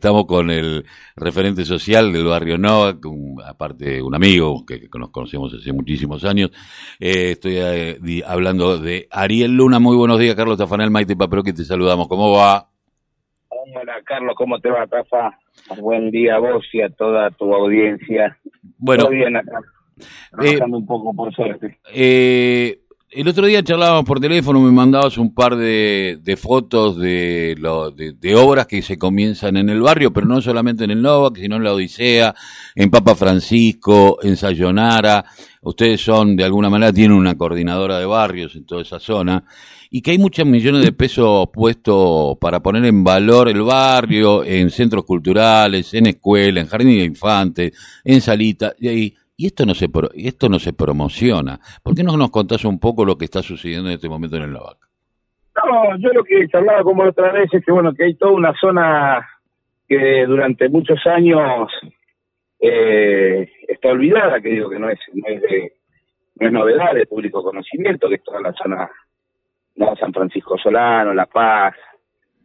[0.00, 2.96] estamos con el referente social del barrio Nova,
[3.46, 6.50] aparte un amigo que, nos conocemos hace muchísimos años.
[6.98, 9.78] Eh, estoy eh, hablando de Ariel Luna.
[9.78, 12.08] Muy buenos días, Carlos Tafanel, Maite que te saludamos.
[12.08, 12.66] ¿Cómo va?
[13.48, 15.38] Hola, Carlos, ¿cómo te va, Tafa?
[15.78, 18.38] Buen día a vos y a toda tu audiencia.
[18.78, 19.60] Bueno, Todo bien acá.
[20.30, 21.78] Trabajando un poco por suerte.
[21.92, 22.80] Eh,
[23.12, 27.56] el otro día charlábamos por teléfono, me mandabas un par de, fotos de,
[28.20, 31.56] de, obras que se comienzan en el barrio, pero no solamente en el Novak, sino
[31.56, 32.34] en la Odisea,
[32.74, 35.24] en Papa Francisco, en Sayonara.
[35.62, 39.44] Ustedes son, de alguna manera, tienen una coordinadora de barrios en toda esa zona,
[39.90, 44.70] y que hay muchos millones de pesos puestos para poner en valor el barrio, en
[44.70, 47.72] centros culturales, en escuelas, en jardines de infantes,
[48.04, 51.60] en salitas, y ahí y esto no se esto no se promociona.
[51.82, 54.42] ¿Por qué no nos contás un poco lo que está sucediendo en este momento en
[54.42, 54.76] el Novac?
[55.56, 58.32] No, yo lo que he charlado como otra vez es que bueno que hay toda
[58.32, 59.26] una zona
[59.88, 61.70] que durante muchos años
[62.58, 65.72] eh, está olvidada, que digo que no es no es, de,
[66.34, 68.90] no es novedad de público conocimiento, que es toda la zona
[69.76, 71.76] no San Francisco Solano, La Paz,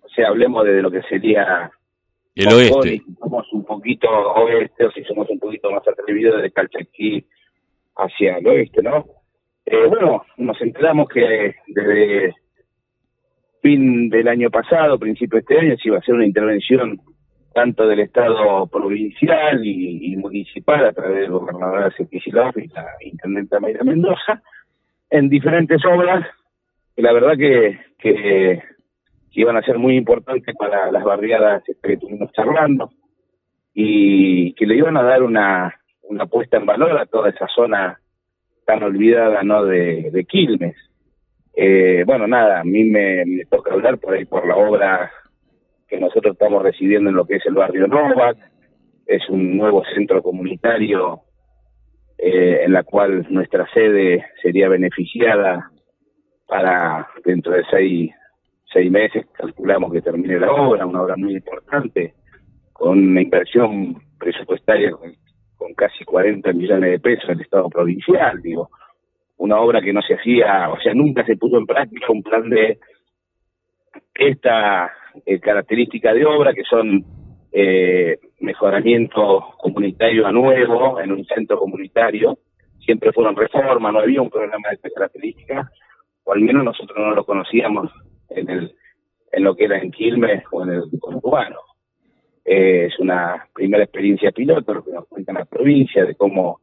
[0.01, 1.69] o sea, hablemos de lo que sería
[2.35, 3.01] el oeste.
[3.19, 7.25] somos un poquito oeste, o si somos un poquito más atrevidos de Calchaquí
[7.95, 9.05] hacia el oeste, ¿no?
[9.65, 12.35] Eh, bueno, nos enteramos que desde
[13.61, 17.01] fin del año pasado, principio de este año, se iba a hacer una intervención
[17.53, 23.83] tanto del Estado provincial y, municipal a través del gobernador Kicillof y la intendente Mayra
[23.83, 24.41] Mendoza
[25.09, 26.27] en diferentes obras
[26.95, 28.61] que la verdad que, que
[29.35, 32.89] que iban a ser muy importantes para las barriadas este, que estuvimos charlando
[33.73, 37.99] y que le iban a dar una, una puesta en valor a toda esa zona
[38.65, 40.77] tan olvidada no de, Quilmes.
[41.53, 45.11] Eh, bueno, nada, a mí me, toca hablar por ahí por la obra
[45.89, 48.37] que nosotros estamos recibiendo en lo que es el barrio Novak.
[49.05, 51.19] Es un nuevo centro comunitario
[52.17, 55.71] eh, en la cual nuestra sede sería beneficiada
[56.47, 58.11] para dentro de seis
[58.75, 62.13] seis meses calculamos que termine la obra, una obra muy importante,
[62.73, 68.69] con una inversión presupuestaria con, casi 40 millones de pesos en el Estado provincial, digo,
[69.37, 72.49] una obra que no se hacía, o sea, nunca se puso en práctica un plan
[72.49, 72.77] de
[74.13, 74.91] esta
[75.25, 77.03] eh, característica de obra, que son
[77.51, 82.37] eh, mejoramiento comunitario a nuevo en un centro comunitario,
[82.79, 85.71] siempre fueron reformas, no había un programa de esta característica,
[86.25, 87.91] o al menos nosotros no lo conocíamos
[88.29, 88.75] en, el,
[89.31, 91.59] en lo que era en Quilmes o en el urbano.
[92.45, 96.61] Eh, es una primera experiencia piloto, lo que nos cuenta la provincia, de cómo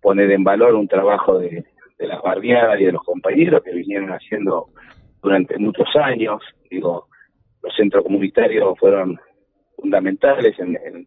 [0.00, 1.64] poner en valor un trabajo de,
[1.98, 4.70] las barriadas y de los compañeros que vinieron haciendo
[5.22, 6.42] durante muchos años.
[6.68, 7.06] Digo,
[7.62, 9.20] los centros comunitarios fueron
[9.76, 11.06] fundamentales en,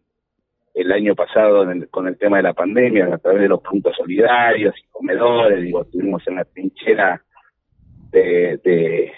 [0.73, 4.73] el año pasado con el tema de la pandemia, a través de los puntos solidarios
[4.77, 7.21] y comedores, digo, estuvimos en la trinchera
[8.11, 9.11] de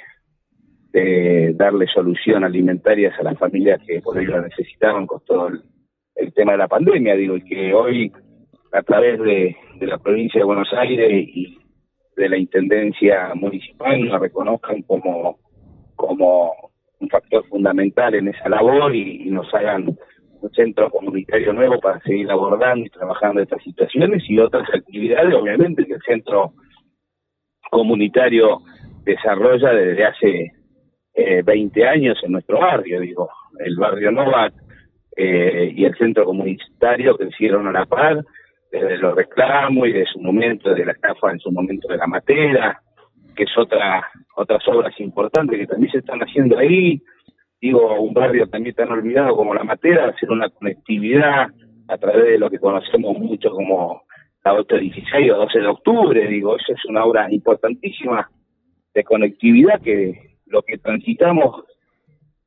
[0.94, 6.54] darle solución alimentarias a las familias que por ello la necesitaban con todo el, tema
[6.54, 8.12] de la pandemia, digo, y que hoy
[8.72, 11.58] a través de, la provincia de Buenos Aires y
[12.16, 15.38] de la Intendencia Municipal nos reconozcan como,
[15.96, 16.54] como
[17.00, 19.96] un factor fundamental en esa labor y, nos hagan
[20.40, 25.86] un centro comunitario nuevo para seguir abordando y trabajando estas situaciones y otras actividades, obviamente,
[25.86, 26.54] que el centro
[27.70, 28.62] comunitario
[29.04, 30.52] desarrolla desde hace
[31.20, 34.54] eh, 20 años en nuestro barrio, digo, el barrio Novak
[35.16, 38.24] eh, y el centro comunitario crecieron a la par
[38.72, 42.06] desde los reclamos y de su momento, de la estafa en su momento de la
[42.06, 42.80] matera,
[43.36, 47.02] que es otra otras obras importantes que también se están haciendo ahí,
[47.60, 51.48] digo, un barrio también tan olvidado como la matera, hacer una conectividad
[51.88, 54.04] a través de lo que conocemos mucho como
[54.46, 58.30] la 816 o 12 de octubre, digo, eso es una obra importantísima
[58.94, 61.66] de conectividad que lo que transitamos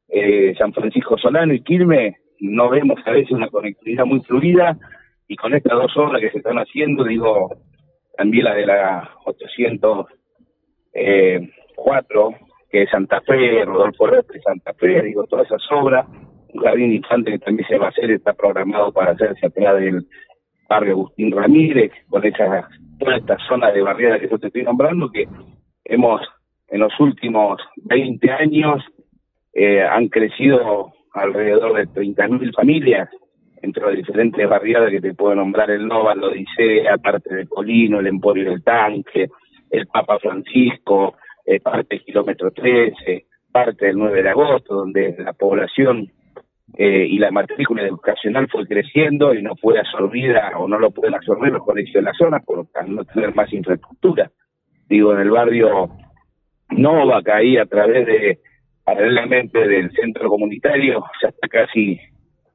[0.08, 4.76] eh, San Francisco Solano y Quilmes, no vemos a veces una conectividad muy fluida
[5.28, 7.50] y con estas dos obras que se están haciendo, digo,
[8.16, 10.08] también la de la 804,
[10.94, 11.48] eh,
[12.70, 16.06] que es Santa Fe, Rodolfo López, Santa Fe, digo, todas esas obras,
[16.53, 20.04] un jardín infante que también se va a hacer, está programado para hacerse atrás del
[20.68, 22.68] barrio Agustín Ramírez, con esa,
[22.98, 25.28] toda esta zona de barriada que yo te estoy nombrando, que
[25.84, 26.20] hemos
[26.70, 28.84] en los últimos 20 años
[29.52, 33.08] eh, han crecido alrededor de 30.000 familias
[33.62, 38.00] entre las diferentes barriadas que te puedo nombrar, el Nova, lo dice, aparte del Colino,
[38.00, 39.28] el Emporio del Tanque,
[39.68, 45.34] el Papa Francisco, eh, parte del kilómetro 13, parte del 9 de agosto, donde la
[45.34, 46.10] población
[46.76, 51.14] eh, y la matrícula educacional fue creciendo y no fue absorbida o no lo pueden
[51.14, 54.30] absorber los colegios de la zona por no tener más infraestructura.
[54.88, 55.90] Digo, en el barrio
[56.80, 58.38] Nova, caí a través de,
[58.84, 62.00] paralelamente del centro comunitario, ya está casi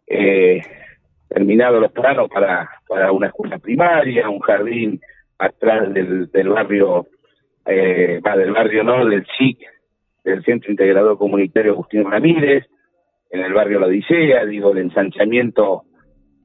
[0.07, 0.61] eh,
[1.29, 4.99] terminado los planos para, para una escuela primaria, un jardín
[5.37, 7.07] atrás del, del barrio,
[7.65, 9.59] eh, del barrio no, del SIC,
[10.23, 12.65] del Centro Integrador Comunitario Agustín Ramírez,
[13.29, 15.83] en el barrio La Odisea, digo, el ensanchamiento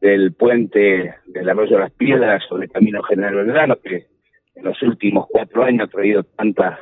[0.00, 4.06] del puente del Arroyo de las Piedras sobre el Camino General Belgrano, que
[4.54, 6.78] en los últimos cuatro años ha traído tantas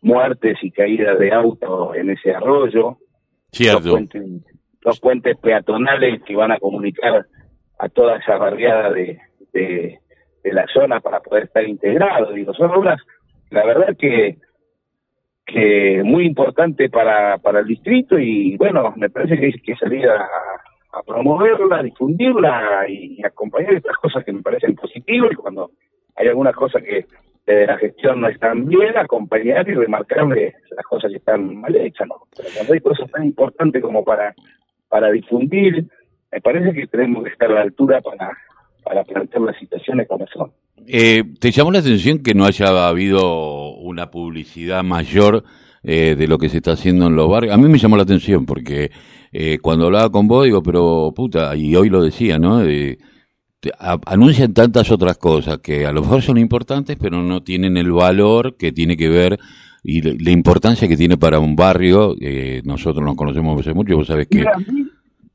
[0.00, 2.98] muertes y caídas de autos en ese arroyo.
[3.52, 3.80] Cierto.
[3.80, 4.22] Los puentes,
[4.82, 7.26] los puentes peatonales que van a comunicar
[7.78, 9.18] a toda esa barriada de,
[9.52, 10.00] de,
[10.44, 12.34] la zona para poder estar integrados.
[12.34, 13.00] Digo, son obras,
[13.50, 14.38] la verdad que
[15.44, 20.06] que muy importante para, para el distrito y bueno, me parece que hay que salir
[20.06, 20.28] a,
[20.92, 25.70] a promoverla, a difundirla y, acompañar estas cosas que me parecen positivas y cuando
[26.16, 27.06] hay algunas cosas que
[27.48, 32.06] desde la gestión no están bien, acompañar y remarcarle las cosas que están mal hechas,
[32.06, 32.16] ¿no?
[32.36, 34.34] Pero cuando hay cosas tan importantes como para,
[34.88, 35.86] para difundir,
[36.30, 38.36] me parece que tenemos que estar a la altura para,
[38.84, 40.52] para plantear las situaciones como son.
[40.86, 45.42] Eh, ¿Te llamó la atención que no haya habido una publicidad mayor
[45.82, 47.54] eh, de lo que se está haciendo en los barrios?
[47.54, 48.90] A mí me llamó la atención porque
[49.32, 52.62] eh, cuando hablaba con vos digo, pero puta, y hoy lo decía, ¿no?
[54.06, 58.56] Anuncian tantas otras cosas que a lo mejor son importantes, pero no tienen el valor
[58.56, 59.38] que tiene que ver
[59.82, 62.14] y la, importancia que tiene para un barrio.
[62.64, 64.44] nosotros nos conocemos hace mucho, vos sabés que...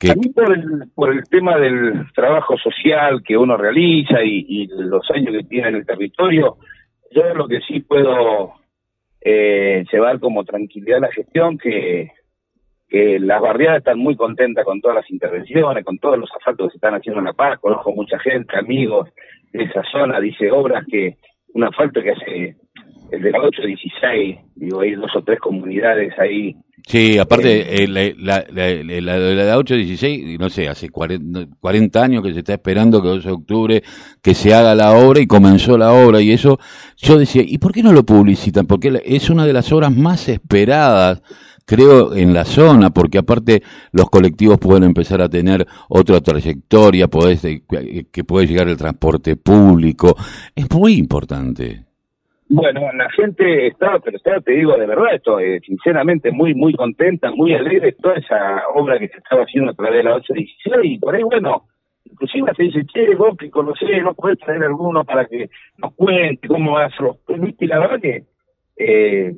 [0.09, 5.09] A mí por el, por el tema del trabajo social que uno realiza y, los
[5.11, 6.57] años que tiene en el territorio,
[7.11, 8.53] yo lo que sí puedo
[9.21, 12.11] eh, llevar como tranquilidad la gestión que,
[12.87, 16.71] que las barriadas están muy contentas con todas las intervenciones, con todos los asfaltos que
[16.71, 19.09] se están haciendo en La Paz, conozco mucha gente, amigos
[19.51, 21.17] de esa zona, dice obras que,
[21.53, 22.55] un asfalto que hace
[23.11, 28.13] el de la 816, digo, hay dos o tres comunidades ahí Sí, aparte, eh, la,
[28.17, 33.27] la, la, la, 816, no sé, hace 40, años que se está esperando que 12
[33.27, 33.83] de octubre
[34.21, 36.59] que se haga la obra y comenzó la obra y eso,
[36.97, 38.67] yo decía, ¿y por qué no lo publicitan?
[38.67, 41.21] Porque es una de las obras más esperadas,
[41.65, 43.61] creo, en la zona, porque aparte
[43.91, 50.15] los colectivos pueden empezar a tener otra trayectoria, podés, que puede llegar el transporte público,
[50.55, 51.85] es muy importante.
[52.49, 56.73] Bueno, la gente estaba, pero estaba, te digo de verdad, esto, eh, sinceramente muy, muy
[56.73, 60.75] contenta, muy alegre toda esa obra que se estaba haciendo a través de la 816
[60.83, 61.65] y por ahí, bueno,
[62.05, 66.47] inclusive se dice, che, vos que conocés, no podés traer alguno para que nos cuente
[66.47, 67.15] cómo va a ser
[67.59, 68.23] y la verdad que
[68.85, 69.33] eh,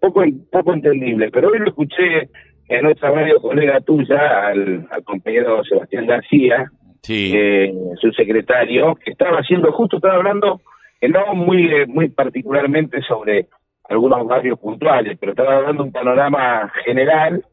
[0.00, 2.28] poco, poco entendible, pero hoy lo escuché
[2.68, 6.70] en otra radio colega tuya, al, compañero Sebastián García,
[7.02, 7.32] sí.
[7.34, 10.60] eh, su secretario, que estaba haciendo, justo estaba hablando
[11.06, 13.46] no muy, eh, muy particularmente sobre
[13.88, 17.44] algunos barrios puntuales, pero estaba dando un panorama general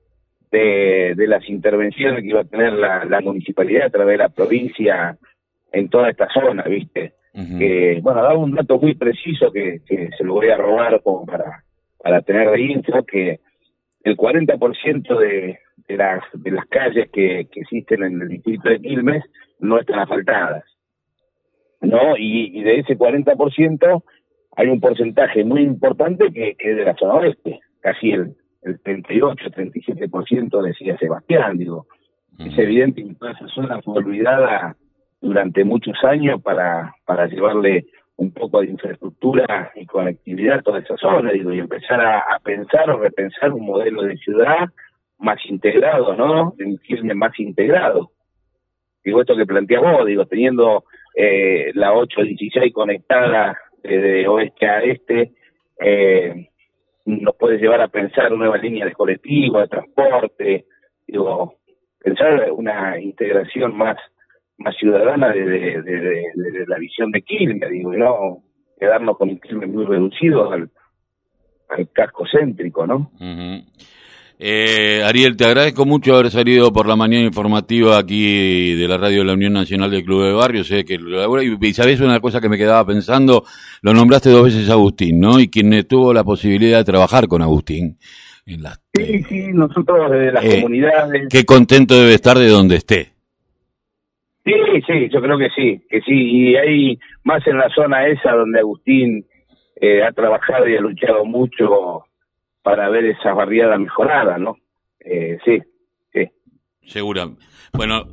[0.52, 4.30] de, de las intervenciones que iba a tener la, la, municipalidad a través de la
[4.30, 5.18] provincia
[5.72, 7.14] en toda esta zona, ¿viste?
[7.36, 11.26] Que, bueno, daba un dato muy preciso que, que se lo voy a robar como
[11.26, 11.64] para,
[12.02, 13.42] para tener de info, que
[14.04, 18.80] el 40% de, de, las, de las calles que, que existen en el distrito de
[18.80, 19.24] Quilmes
[19.60, 20.64] no están asfaltadas.
[21.82, 22.16] ¿no?
[22.18, 24.04] Y, de ese 40%
[24.58, 29.50] hay un porcentaje muy importante que, es de la zona oeste, casi el, el 38,
[29.50, 31.86] 37% decía Sebastián, digo.
[32.40, 34.76] Es evidente que toda esa zona fue olvidada
[35.22, 37.86] durante muchos años para, para llevarle
[38.18, 42.90] un poco de infraestructura y conectividad a toda esa zona, digo, y empezar a, pensar
[42.90, 44.70] o repensar un modelo de ciudad
[45.18, 46.54] más integrado, ¿no?
[46.60, 48.12] Un filme más integrado.
[49.04, 55.32] Digo, esto que plantea vos, digo, teniendo eh, la 816 conectada de oeste a este,
[55.80, 56.50] eh,
[57.06, 60.66] nos puede llevar a pensar nuevas líneas de colectivo, de transporte,
[61.06, 61.56] digo,
[62.00, 63.98] pensar una integración más
[64.58, 68.44] más ciudadana desde de, la visión de Quilmes, digo, y no
[68.80, 70.70] quedarnos con un Quilmes muy reducido al,
[71.70, 73.12] al casco céntrico, ¿no?
[74.38, 79.20] Eh, Ariel, te agradezco mucho haber salido por la mañana informativa aquí de la radio
[79.20, 80.64] de la Unión Nacional del Club de Barrio.
[80.66, 83.46] Sé que y sabes una cosa que me quedaba pensando,
[83.82, 85.40] lo nombraste dos veces Agustín, ¿no?
[85.40, 87.98] Y quien tuvo la posibilidad de trabajar con Agustín.
[88.46, 91.28] En las, sí, sí, nosotros de las eh, comunidades.
[91.32, 93.15] Qué contento debe estar de donde esté.
[94.46, 94.54] Sí,
[94.86, 98.60] sí, yo creo que sí, que sí, y hay más en la zona esa donde
[98.60, 99.26] Agustín
[99.76, 102.06] eh, ha trabajado y ha luchado mucho
[102.62, 104.58] para ver esa barriada mejorada, ¿no?
[105.00, 105.60] Eh, sí,
[106.14, 106.30] sí.
[106.84, 107.28] Segura.
[107.74, 108.06] Bueno,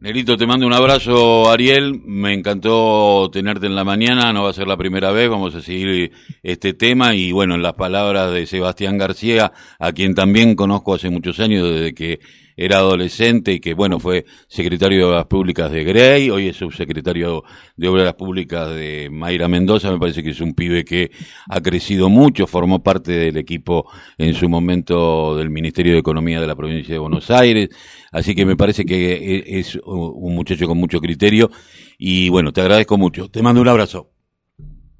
[0.00, 2.00] Nerito, te mando un abrazo, Ariel.
[2.04, 4.32] Me encantó tenerte en la mañana.
[4.32, 5.28] No va a ser la primera vez.
[5.28, 7.14] Vamos a seguir este tema.
[7.14, 11.68] Y bueno, en las palabras de Sebastián García, a quien también conozco hace muchos años,
[11.68, 12.20] desde que
[12.58, 17.44] era adolescente y que, bueno, fue secretario de Obras Públicas de Grey, hoy es subsecretario
[17.76, 21.12] de Obras Públicas de Mayra Mendoza, me parece que es un pibe que
[21.48, 23.88] ha crecido mucho, formó parte del equipo
[24.18, 27.68] en su momento del Ministerio de Economía de la provincia de Buenos Aires,
[28.10, 31.50] así que me parece que e, es un muchacho con mucho criterio
[31.96, 33.28] y, bueno, te agradezco mucho.
[33.28, 34.10] Te mando un abrazo.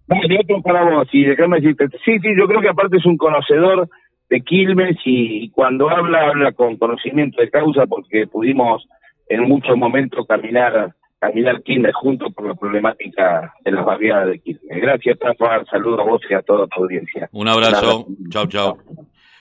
[0.07, 3.19] Vale, otro para vos, y déjame decirte, sí, sí, yo creo que aparte es un
[3.19, 3.91] conocedor
[4.30, 8.87] de Quilmes y cuando habla, habla con conocimiento de causa porque pudimos
[9.28, 14.80] en muchos momentos caminar caminar Quilmes juntos por la problemática de las barriadas de Quilmes.
[14.80, 15.64] Gracias, Rafa.
[15.70, 17.28] Saludos a vos y a toda tu audiencia.
[17.32, 18.06] Un abrazo.
[18.30, 18.78] Chao, chao.